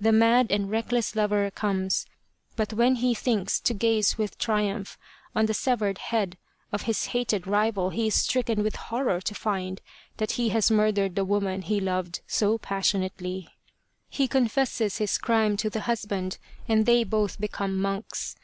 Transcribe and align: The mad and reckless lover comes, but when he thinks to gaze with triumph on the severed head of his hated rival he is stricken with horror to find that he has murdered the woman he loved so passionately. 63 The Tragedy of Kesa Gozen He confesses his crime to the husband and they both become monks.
The 0.00 0.10
mad 0.10 0.50
and 0.50 0.68
reckless 0.68 1.14
lover 1.14 1.48
comes, 1.48 2.04
but 2.56 2.72
when 2.72 2.96
he 2.96 3.14
thinks 3.14 3.60
to 3.60 3.72
gaze 3.72 4.18
with 4.18 4.36
triumph 4.36 4.98
on 5.32 5.46
the 5.46 5.54
severed 5.54 5.98
head 5.98 6.36
of 6.72 6.82
his 6.90 7.06
hated 7.14 7.46
rival 7.46 7.90
he 7.90 8.08
is 8.08 8.16
stricken 8.16 8.64
with 8.64 8.74
horror 8.74 9.20
to 9.20 9.32
find 9.32 9.80
that 10.16 10.32
he 10.32 10.48
has 10.48 10.72
murdered 10.72 11.14
the 11.14 11.24
woman 11.24 11.62
he 11.62 11.78
loved 11.78 12.20
so 12.26 12.58
passionately. 12.58 13.46
63 13.46 13.46
The 13.46 13.48
Tragedy 13.48 13.74
of 13.76 14.08
Kesa 14.10 14.10
Gozen 14.10 14.16
He 14.16 14.28
confesses 14.86 14.98
his 14.98 15.18
crime 15.18 15.56
to 15.58 15.70
the 15.70 15.80
husband 15.82 16.38
and 16.66 16.84
they 16.84 17.04
both 17.04 17.40
become 17.40 17.78
monks. 17.80 18.34